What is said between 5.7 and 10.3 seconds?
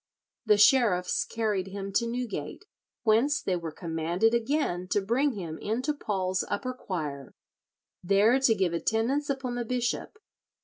Paul's upper choir, there to give attendance upon the bishop.